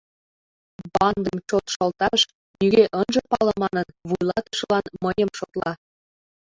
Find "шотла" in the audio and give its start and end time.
5.37-5.71